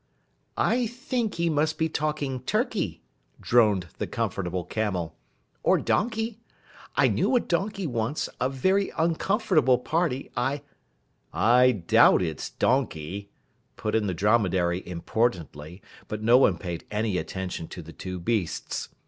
[0.57, 3.03] "I think he must be talking Turkey,"
[3.39, 5.15] droned the Comfortable Camel,
[5.61, 6.39] "or donkey!
[6.95, 10.63] I knew a donkey once, a very uncomfortable party, I"
[11.61, 13.29] "I doubt it's donkey,"
[13.77, 18.89] put in the Dromedary importantly, but no one paid any attention to the two beasts.